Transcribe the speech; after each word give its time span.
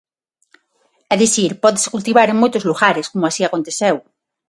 É 1.13 1.15
dicir, 1.23 1.51
pódese 1.63 1.91
cultivar 1.93 2.27
en 2.29 2.37
moitos 2.41 2.63
lugares, 2.69 3.05
como 3.11 3.25
así 3.27 3.41
aconteceu. 3.45 3.95